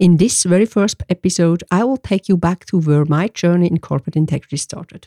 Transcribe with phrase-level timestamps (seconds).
[0.00, 3.80] In this very first episode, I will take you back to where my journey in
[3.80, 5.06] corporate integrity started.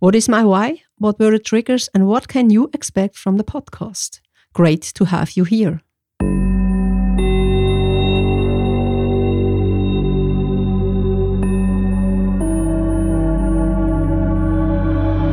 [0.00, 0.82] What is my why?
[0.98, 1.88] What were the triggers?
[1.94, 4.18] And what can you expect from the podcast?
[4.52, 5.80] Great to have you here.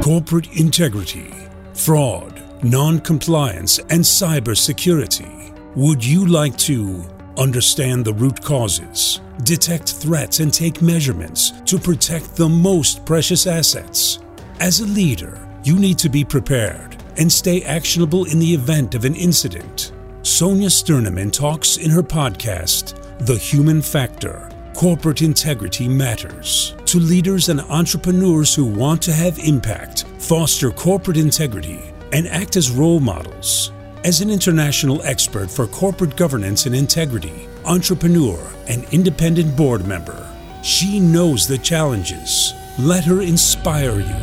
[0.04, 1.34] Corporate integrity,
[1.73, 5.52] fraud, non compliance, and cybersecurity.
[5.76, 12.35] Would you like to understand the root causes, detect threats, and take measurements to protect
[12.35, 14.20] the most precious assets?
[14.59, 19.05] As a leader, you need to be prepared and stay actionable in the event of
[19.05, 19.94] an incident.
[20.21, 27.61] Sonja Stirnimann talks in her podcast, The Human Factor Corporate Integrity Matters, to leaders and
[27.61, 31.81] entrepreneurs who want to have impact, foster corporate integrity,
[32.13, 33.71] and act as role models.
[34.05, 38.39] As an international expert for corporate governance and integrity, entrepreneur,
[38.70, 40.25] and independent board member,
[40.63, 42.53] she knows the challenges.
[42.80, 44.16] Let her inspire you.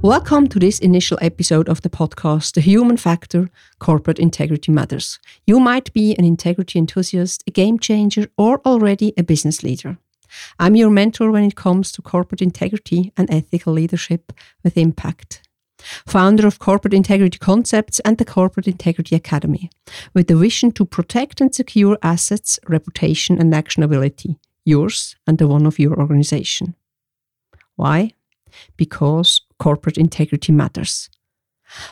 [0.00, 5.18] Welcome to this initial episode of the podcast, The Human Factor Corporate Integrity Matters.
[5.46, 9.98] You might be an integrity enthusiast, a game changer, or already a business leader.
[10.58, 14.32] I'm your mentor when it comes to corporate integrity and ethical leadership
[14.62, 15.42] with impact.
[16.06, 19.70] Founder of Corporate Integrity Concepts and the Corporate Integrity Academy,
[20.14, 25.66] with the vision to protect and secure assets, reputation, and actionability, yours and the one
[25.66, 26.74] of your organization.
[27.76, 28.12] Why?
[28.76, 31.10] Because corporate integrity matters.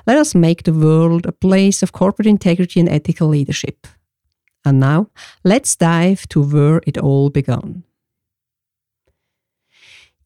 [0.06, 3.86] Let us make the world a place of corporate integrity and ethical leadership.
[4.64, 5.08] And now,
[5.44, 7.82] let's dive to where it all began.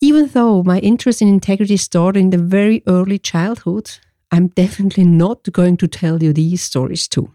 [0.01, 3.91] Even though my interest in integrity started in the very early childhood,
[4.31, 7.31] I'm definitely not going to tell you these stories too.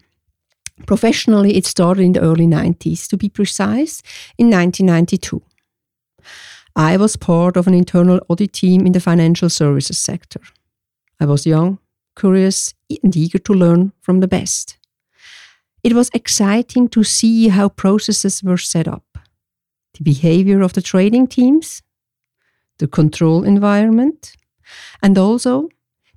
[0.86, 4.02] Professionally, it started in the early 90s, to be precise,
[4.38, 5.42] in 1992.
[6.74, 10.40] I was part of an internal audit team in the financial services sector.
[11.20, 11.78] I was young,
[12.16, 14.78] curious, and eager to learn from the best.
[15.82, 19.18] It was exciting to see how processes were set up,
[19.94, 21.82] the behavior of the trading teams,
[22.78, 24.36] the control environment,
[25.02, 25.68] and also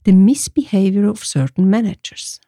[0.04, 2.40] the misbehavior of certain managers.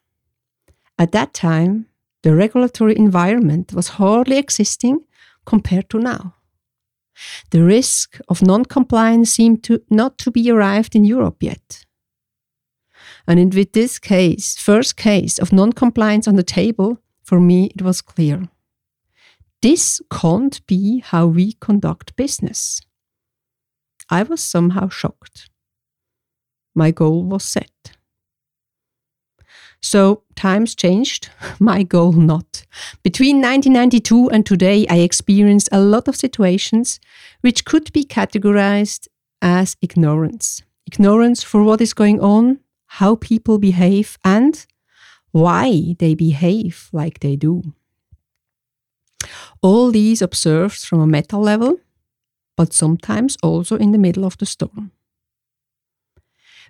[0.98, 1.88] At that time,
[2.24, 5.06] the regulatory environment was hardly existing
[5.46, 6.36] compared to now.
[7.50, 11.86] The risk of non-compliance seemed to not to be arrived in Europe yet.
[13.28, 18.02] And with this case, first case of non-compliance on the table, for me it was
[18.02, 18.48] clear.
[19.62, 22.82] This can't be how we conduct business.
[24.10, 25.50] I was somehow shocked.
[26.76, 27.98] My goal was set.
[29.82, 31.30] So times changed,
[31.60, 32.66] my goal not.
[33.04, 37.00] Between 1992 and today, I experienced a lot of situations
[37.42, 39.08] which could be categorized
[39.42, 40.64] as ignorance.
[40.86, 44.66] Ignorance for what is going on, how people behave, and
[45.32, 47.62] why they behave like they do.
[49.62, 51.80] All these observed from a meta level,
[52.58, 54.92] but sometimes also in the middle of the storm.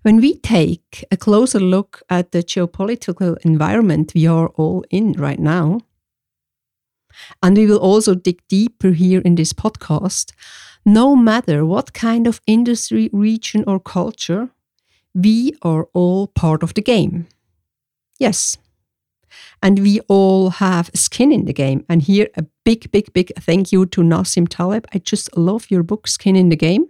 [0.03, 5.39] When we take a closer look at the geopolitical environment we are all in right
[5.39, 5.79] now,
[7.41, 10.33] and we will also dig deeper here in this podcast,
[10.85, 14.49] no matter what kind of industry, region, or culture,
[15.15, 17.27] we are all part of the game.
[18.19, 18.57] Yes.
[19.61, 21.83] And we all have skin in the game.
[21.89, 24.85] And here, a big, big, big thank you to Nassim Taleb.
[24.93, 26.85] I just love your book, Skin in the Game.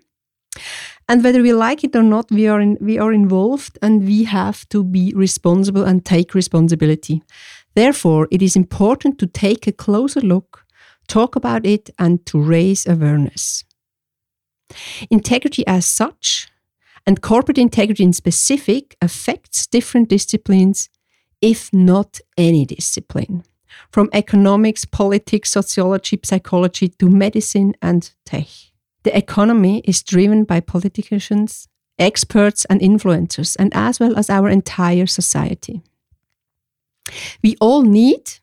[1.10, 4.26] And whether we like it or not, we are in, we are involved and we
[4.26, 7.24] have to be responsible and take responsibility.
[7.76, 10.66] Therefore, it is important to take a closer look,
[11.08, 13.64] talk about it, and to raise awareness.
[15.10, 16.50] Integrity as such,
[17.06, 20.90] and corporate integrity in specific, affects different disciplines,
[21.42, 23.44] if not any discipline,
[23.92, 28.48] from economics, politics, sociology, psychology to medicine and tech.
[29.04, 31.68] The economy is driven by politicians,
[32.00, 35.82] experts, and influencers, and as well as our entire society.
[37.44, 38.40] We all need,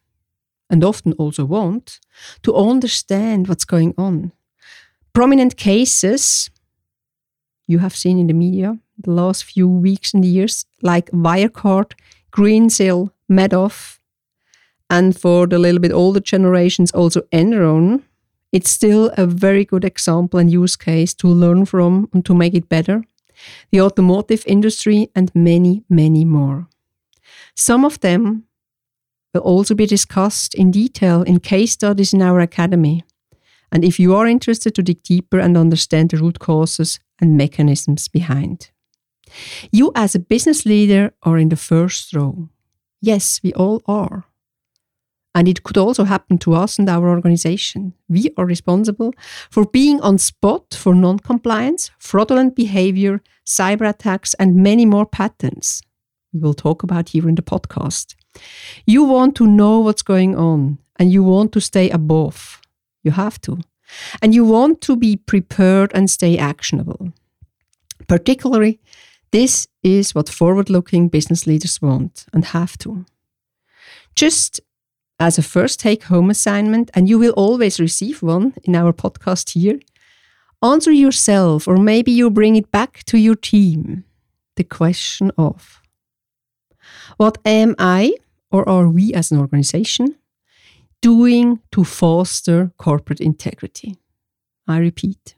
[0.71, 2.01] and often also want,
[2.43, 4.33] to understand what's going on.
[5.13, 6.51] Prominent cases
[7.67, 11.93] you have seen in the media the last few weeks and years, like Wirecard,
[12.35, 13.99] Greensill, Madoff,
[14.91, 18.03] and for the little bit older generations, also Enron
[18.55, 22.55] it's still a very good example and use case to learn from and to make
[22.55, 23.03] it better.
[23.73, 26.69] The automotive industry and many, many more.
[27.57, 28.45] Some of them
[29.35, 33.03] will also be discussed in detail in case studies in our academy.
[33.73, 38.07] And if you are interested to dig deeper and understand the root causes and mechanisms
[38.07, 38.71] behind,
[39.73, 42.49] you as a business leader are in the first row.
[43.01, 44.25] Yes, we all are.
[45.35, 47.93] And it could also happen to us and our organization.
[48.09, 49.13] We are responsible
[49.51, 55.83] for being on spot for non compliance, fraudulent behavior, cyber attacks, and many more patterns
[56.33, 58.15] we will talk about here in the podcast.
[58.87, 62.61] You want to know what's going on and you want to stay above.
[63.03, 63.59] You have to.
[64.23, 67.13] And you want to be prepared and stay actionable.
[68.09, 68.81] Particularly,
[69.35, 73.05] this is what forward looking business leaders want and have to.
[74.15, 74.61] Just
[75.19, 79.51] as a first take home assignment, and you will always receive one in our podcast
[79.51, 79.81] here,
[80.63, 84.05] answer yourself, or maybe you bring it back to your team,
[84.55, 85.83] the question of
[87.17, 88.15] what am I,
[88.53, 90.15] or are we as an organization,
[91.03, 93.97] doing to foster corporate integrity?
[94.69, 95.35] I repeat.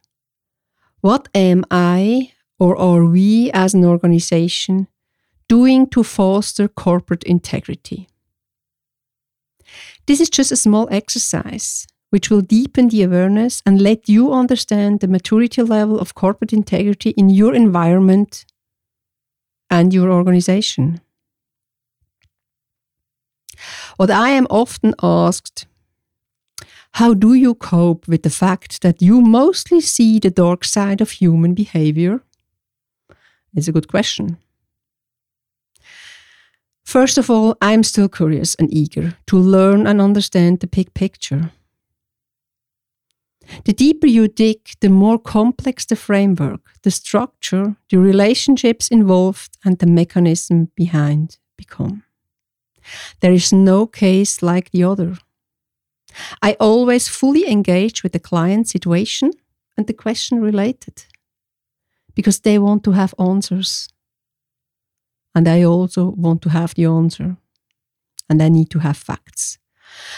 [1.00, 4.88] What am I, or are we as an organization,
[5.48, 8.08] doing to foster corporate integrity?
[10.06, 15.00] This is just a small exercise which will deepen the awareness and let you understand
[15.00, 18.46] the maturity level of corporate integrity in your environment
[19.68, 21.00] and your organization.
[23.96, 25.66] What I am often asked
[26.92, 31.10] how do you cope with the fact that you mostly see the dark side of
[31.10, 32.22] human behavior?
[33.56, 34.36] It's a good question.
[36.84, 41.50] First of all, I'm still curious and eager to learn and understand the big picture.
[43.64, 49.78] The deeper you dig, the more complex the framework, the structure, the relationships involved, and
[49.78, 52.02] the mechanism behind become.
[53.20, 55.16] There is no case like the other.
[56.42, 59.30] I always fully engage with the client situation
[59.76, 61.06] and the question related
[62.16, 63.88] because they want to have answers
[65.36, 67.36] and I also want to have the answer.
[68.30, 69.58] And I need to have facts.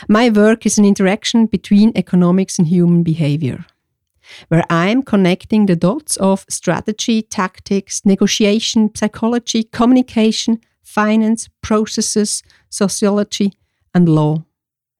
[0.09, 3.67] My work is an interaction between economics and human behavior,
[4.47, 13.53] where I'm connecting the dots of strategy, tactics, negotiation, psychology, communication, finance, processes, sociology,
[13.93, 14.45] and law.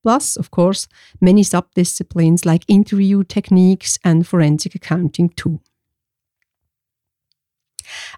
[0.03, 0.89] Plus, of course,
[1.21, 5.61] many subdisciplines like interview techniques and forensic accounting too.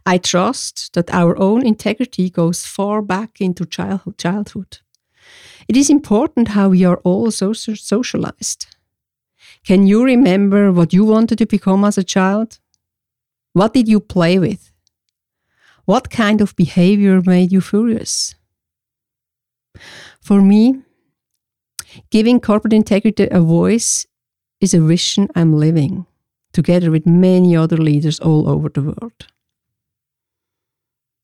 [0.05, 4.79] I trust that our own integrity goes far back into childhood.
[5.67, 8.67] It is important how we are all so socialized.
[9.65, 12.59] Can you remember what you wanted to become as a child?
[13.53, 14.71] What did you play with?
[15.85, 18.35] What kind of behavior made you furious?
[20.21, 20.81] For me,
[22.09, 24.05] giving corporate integrity a voice
[24.59, 26.05] is a vision I'm living,
[26.53, 29.27] together with many other leaders all over the world.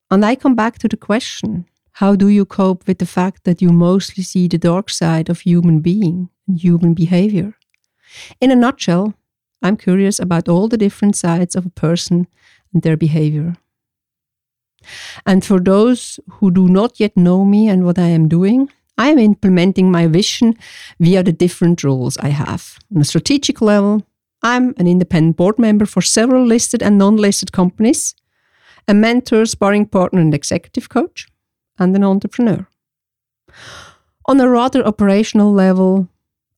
[0.10, 3.60] And I come back to the question how do you cope with the fact that
[3.60, 7.56] you mostly see the dark side of human being and human behavior?
[8.40, 9.16] In a nutshell,
[9.64, 12.28] I'm curious about all the different sides of a person
[12.72, 13.56] and their behavior.
[15.26, 19.10] And for those who do not yet know me and what I am doing, I
[19.10, 20.56] am implementing my vision
[21.00, 22.78] via the different roles I have.
[22.96, 24.06] On a strategic level,
[24.44, 28.14] I'm an independent board member for several listed and non listed companies
[28.88, 31.28] a mentor, sparring partner, and executive coach,
[31.78, 32.68] and an entrepreneur.
[34.26, 36.08] On a rather operational level,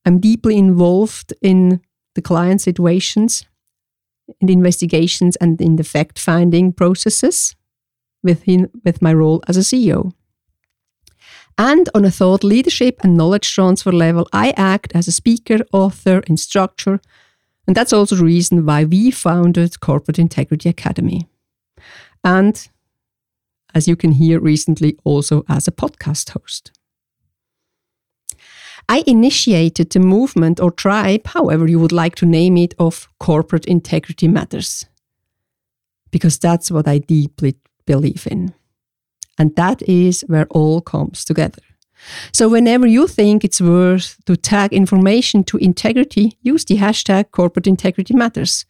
[0.04, 1.80] I'm deeply involved in
[2.14, 3.44] the client situations,
[4.40, 7.54] in the investigations, and in the fact finding processes
[8.22, 10.12] within, with my role as a CEO.
[11.58, 16.20] And on a thought leadership and knowledge transfer level, I act as a speaker, author,
[16.26, 17.00] instructor,
[17.66, 21.29] and that's also the reason why we founded Corporate Integrity Academy
[22.24, 22.68] and
[23.74, 26.72] as you can hear recently, also as a podcast host.
[28.88, 33.66] I initiated the movement or tribe, however you would like to name it, of corporate
[33.66, 34.86] integrity matters.
[36.10, 37.54] Because that's what I deeply
[37.86, 38.52] believe in.
[39.38, 41.62] And that is where all comes together.
[42.32, 47.66] So whenever you think it's worth to tag information to integrity, use the hashtag corporate
[47.66, 48.64] integrity matters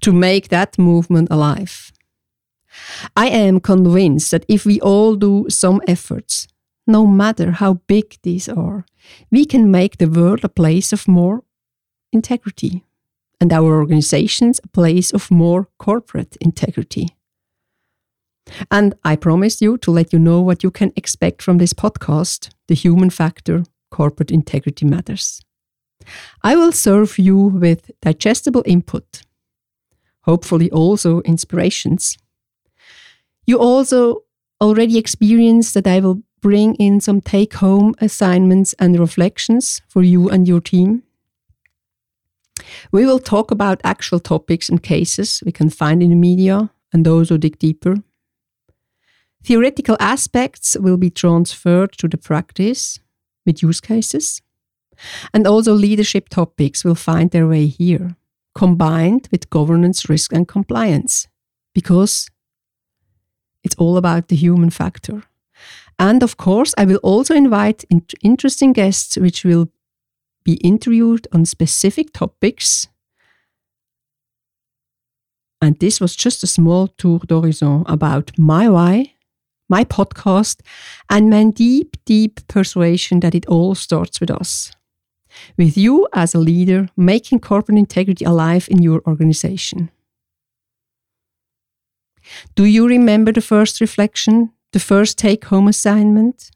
[0.00, 1.92] to make that movement alive.
[3.16, 6.48] I am convinced that if we all do some efforts,
[6.86, 8.84] no matter how big these are,
[9.30, 11.42] we can make the world a place of more
[12.12, 12.84] integrity
[13.40, 17.08] and our organizations a place of more corporate integrity.
[18.70, 22.50] And I promised you to let you know what you can expect from this podcast
[22.68, 25.40] The Human Factor Corporate Integrity Matters.
[26.42, 29.22] I will serve you with digestible input,
[30.22, 32.16] hopefully, also inspirations.
[33.46, 34.22] You also
[34.60, 40.28] already experienced that I will bring in some take home assignments and reflections for you
[40.28, 41.02] and your team.
[42.92, 47.04] We will talk about actual topics and cases we can find in the media and
[47.04, 47.96] those who dig deeper.
[49.44, 52.98] Theoretical aspects will be transferred to the practice
[53.44, 54.42] with use cases.
[55.32, 58.16] And also leadership topics will find their way here,
[58.54, 61.28] combined with governance, risk, and compliance,
[61.74, 62.28] because
[63.66, 65.24] it's all about the human factor.
[65.98, 67.84] And of course, I will also invite
[68.22, 69.68] interesting guests which will
[70.44, 72.86] be interviewed on specific topics.
[75.60, 79.14] And this was just a small tour d'horizon about my why,
[79.68, 80.60] my podcast,
[81.10, 84.72] and my deep, deep persuasion that it all starts with us.
[85.58, 89.90] With you as a leader, making corporate integrity alive in your organization.
[92.54, 96.50] Do you remember the first reflection, the first take home assignment?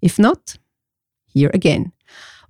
[0.00, 0.56] If not,
[1.26, 1.92] here again.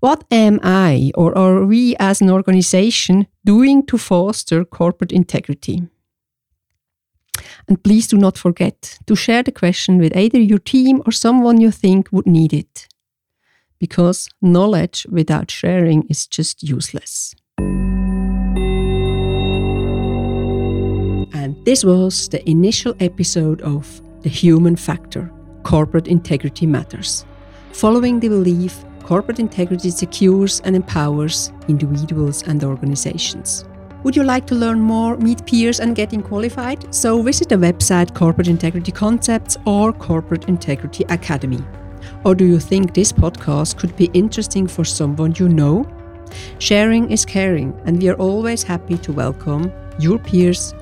[0.00, 5.82] What am I or are we as an organization doing to foster corporate integrity?
[7.68, 11.60] And please do not forget to share the question with either your team or someone
[11.60, 12.86] you think would need it.
[13.78, 17.34] Because knowledge without sharing is just useless.
[21.64, 27.24] This was the initial episode of The Human Factor Corporate Integrity Matters,
[27.72, 33.64] following the belief corporate integrity secures and empowers individuals and organizations.
[34.02, 36.94] Would you like to learn more, meet peers, and getting qualified?
[36.94, 41.64] So visit the website Corporate Integrity Concepts or Corporate Integrity Academy.
[42.24, 45.86] Or do you think this podcast could be interesting for someone you know?
[46.58, 50.74] Sharing is caring, and we are always happy to welcome your peers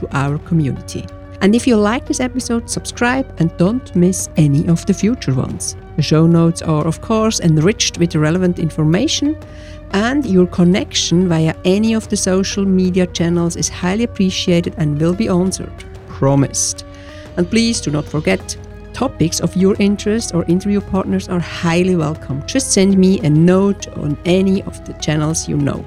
[0.00, 1.06] to our community.
[1.42, 5.76] And if you like this episode, subscribe and don't miss any of the future ones.
[5.96, 9.38] The show notes are, of course, enriched with relevant information,
[9.92, 15.14] and your connection via any of the social media channels is highly appreciated and will
[15.14, 15.72] be answered.
[16.08, 16.84] Promised.
[17.36, 18.56] And please do not forget
[18.92, 22.44] topics of your interest or interview partners are highly welcome.
[22.46, 25.82] Just send me a note on any of the channels you know.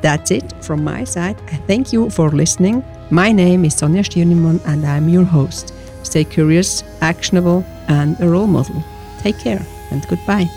[0.00, 1.36] That's it from my side.
[1.52, 2.84] I thank you for listening.
[3.10, 5.74] My name is Sonja Stirnimann and I'm your host.
[6.02, 8.82] Stay curious, actionable, and a role model.
[9.20, 10.48] Take care and goodbye.